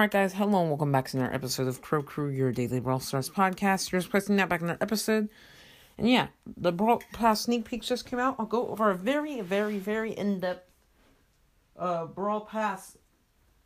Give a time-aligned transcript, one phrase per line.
[0.00, 2.98] Alright, guys, hello and welcome back to another episode of Crow Crew, your daily Brawl
[2.98, 3.92] Stars podcast.
[3.92, 5.28] You're just requesting that back in that episode.
[5.96, 8.34] And yeah, the Brawl Pass sneak peeks just came out.
[8.36, 10.68] I'll go over a very, very, very in depth
[11.78, 12.98] uh, Brawl Pass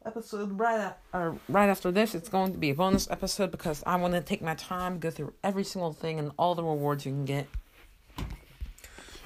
[0.04, 2.14] episode right, at, uh, right after this.
[2.14, 5.10] It's going to be a bonus episode because I want to take my time, go
[5.10, 7.46] through every single thing and all the rewards you can get.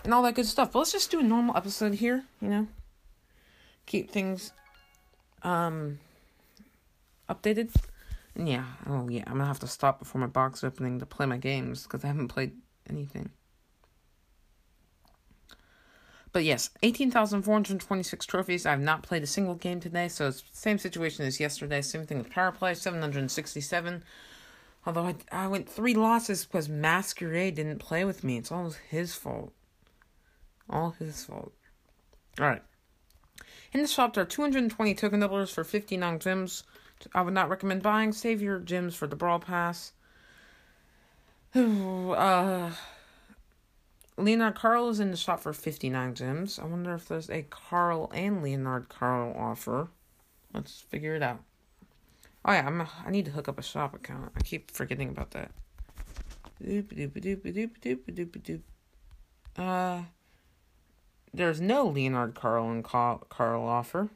[0.04, 0.70] And all that good stuff.
[0.70, 2.68] But let's just do a normal episode here, you know?
[3.86, 4.52] Keep things
[5.42, 5.98] um
[7.34, 7.74] updated.
[8.34, 11.36] Yeah, oh yeah, I'm gonna have to stop before my box opening to play my
[11.36, 12.52] games because I haven't played
[12.88, 13.30] anything.
[16.32, 18.64] But yes, 18,426 trophies.
[18.64, 21.82] I have not played a single game today, so it's same situation as yesterday.
[21.82, 24.02] Same thing with power play, 767.
[24.86, 28.38] Although I, I went three losses because Masquerade didn't play with me.
[28.38, 29.52] It's all his fault.
[30.70, 31.52] All his fault.
[32.40, 32.62] Alright.
[33.72, 36.64] In the shop, there are 220 token doublers for 59 gems.
[37.14, 38.12] I would not recommend buying.
[38.12, 39.92] Save your gems for the Brawl Pass.
[41.54, 42.70] uh,
[44.16, 46.58] Leonard Carl is in the shop for 59 gems.
[46.58, 49.88] I wonder if there's a Carl and Leonard Carl offer.
[50.52, 51.40] Let's figure it out.
[52.44, 54.32] Oh yeah, I'm I need to hook up a shop account.
[54.36, 55.50] I keep forgetting about that.
[59.56, 60.02] Uh,
[61.32, 64.10] there's no Leonard Carl and Carl offer.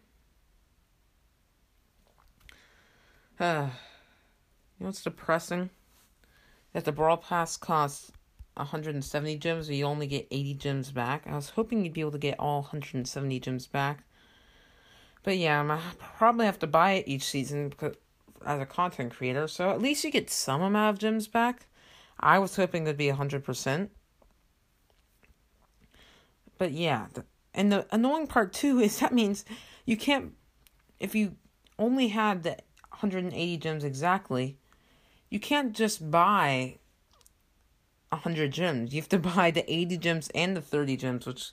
[3.39, 3.45] Uh,
[4.79, 5.70] you know what's depressing?
[6.73, 8.12] That the Brawl Pass costs
[8.55, 11.27] 170 gems, but you only get 80 gems back.
[11.27, 14.05] I was hoping you'd be able to get all 170 gems back.
[15.23, 15.79] But yeah, I'm
[16.17, 17.73] probably have to buy it each season
[18.45, 21.67] as a content creator, so at least you get some amount of gems back.
[22.19, 23.89] I was hoping it'd be 100%.
[26.59, 29.45] But yeah, the, and the annoying part too is that means
[29.84, 30.33] you can't,
[31.01, 31.37] if you
[31.79, 32.57] only had the
[33.00, 34.56] 180 gems exactly,
[35.28, 36.77] you can't just buy
[38.11, 38.95] 100 gems.
[38.95, 41.51] You have to buy the 80 gems and the 30 gems, which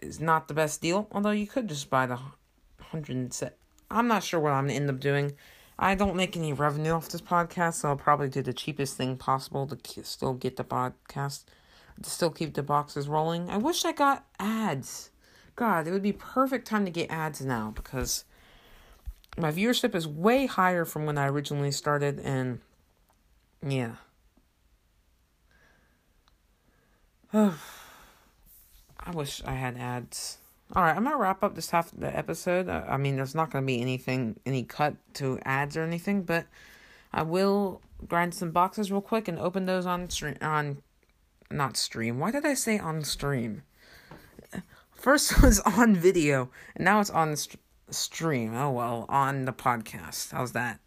[0.00, 1.08] is not the best deal.
[1.12, 3.56] Although you could just buy the 100 set.
[3.90, 5.32] I'm not sure what I'm going to end up doing.
[5.78, 9.16] I don't make any revenue off this podcast, so I'll probably do the cheapest thing
[9.16, 11.44] possible to still get the podcast,
[12.02, 13.48] to still keep the boxes rolling.
[13.48, 15.10] I wish I got ads.
[15.54, 18.24] God, it would be perfect time to get ads now because
[19.38, 22.60] my viewership is way higher from when I originally started, and
[23.66, 23.92] yeah.
[27.32, 27.52] I
[29.12, 30.38] wish I had ads.
[30.74, 32.68] All right, I'm gonna wrap up this half of the episode.
[32.68, 36.46] I mean, there's not gonna be anything, any cut to ads or anything, but
[37.12, 40.36] I will grind some boxes real quick and open those on stream.
[40.42, 40.82] On,
[41.50, 42.18] not stream.
[42.18, 43.62] Why did I say on stream?
[44.94, 47.60] First was on video, and now it's on st-
[47.90, 48.54] stream.
[48.54, 50.32] Oh well, on the podcast.
[50.32, 50.80] How's that?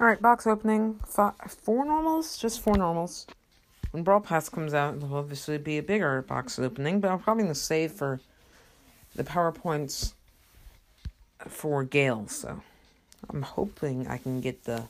[0.00, 0.98] All right, box opening.
[1.06, 3.26] Five, four normals, just four normals.
[3.92, 7.44] When Brawl Pass comes out, it'll obviously be a bigger box opening, but I'm probably
[7.44, 8.20] gonna save for
[9.14, 10.14] the powerpoints
[11.46, 12.26] for Gale.
[12.26, 12.60] So
[13.30, 14.84] I'm hoping I can get the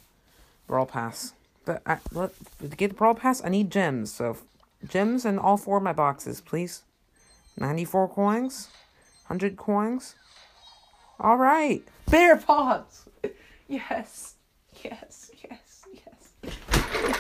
[0.67, 1.35] Brawl Pass.
[1.67, 4.13] But I, let, to get the Brawl Pass, I need gems.
[4.13, 4.39] So
[4.89, 6.83] gems in all four of my boxes, please.
[7.59, 8.69] 94 coins.
[9.27, 10.15] 100 coins.
[11.19, 11.83] All right.
[12.11, 13.09] Bear paws.
[13.69, 14.35] Yes.
[14.83, 15.31] Yes.
[15.43, 15.85] Yes.
[15.95, 16.53] Yes.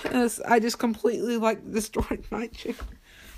[0.05, 0.41] Yes.
[0.47, 2.75] I just completely like destroyed my chair.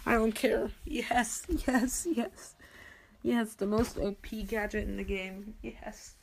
[0.04, 0.70] I don't care.
[0.84, 1.46] Yes.
[1.66, 2.06] Yes.
[2.10, 2.54] Yes.
[3.22, 3.54] Yes.
[3.54, 5.54] The most OP gadget in the game.
[5.62, 6.14] Yes.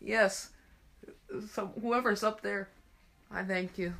[0.00, 0.50] Yes.
[1.52, 2.68] So whoever's up there,
[3.30, 3.94] I thank you.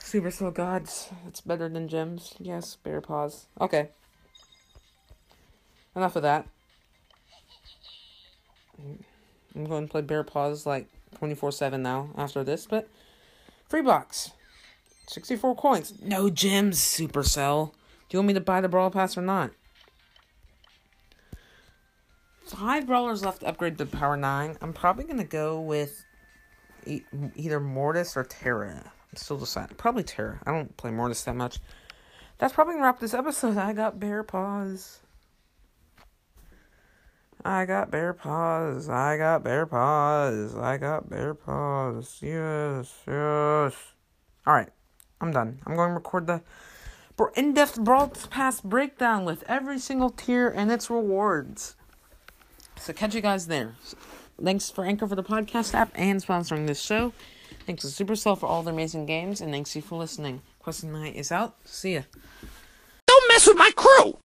[0.00, 1.08] Supercell gods.
[1.26, 2.34] It's better than gems.
[2.38, 2.76] Yes.
[2.76, 3.46] Bear paws.
[3.60, 3.88] Okay.
[5.96, 6.46] Enough of that.
[8.78, 12.88] I'm going to play Bear Paws like 24 7 now after this, but
[13.68, 14.32] free box.
[15.08, 15.94] 64 coins.
[16.02, 17.72] No gems, Supercell.
[18.08, 19.50] Do you want me to buy the Brawl Pass or not?
[22.46, 24.58] Five brawlers left to upgrade to Power 9.
[24.60, 26.04] I'm probably going to go with
[26.86, 28.82] either Mortis or Tara.
[28.84, 29.76] I'm still deciding.
[29.76, 30.40] Probably Tara.
[30.46, 31.58] I don't play Mortis that much.
[32.38, 33.56] That's probably going to wrap this episode.
[33.56, 35.00] I got Bear Paws.
[37.44, 38.88] I got bear paws.
[38.88, 40.56] I got bear paws.
[40.56, 42.18] I got bear paws.
[42.22, 43.74] Yes, yes.
[44.46, 44.70] All right,
[45.20, 45.60] I'm done.
[45.66, 46.42] I'm going to record the
[47.36, 51.76] in-depth Brawl Pass breakdown with every single tier and its rewards.
[52.76, 53.74] So catch you guys there.
[54.42, 57.12] Thanks for Anchor for the podcast app and sponsoring this show.
[57.66, 60.42] Thanks to Supercell for all their amazing games, and thanks you for listening.
[60.58, 61.56] Question Night is out.
[61.64, 62.02] See ya.
[63.06, 64.18] Don't mess with my crew!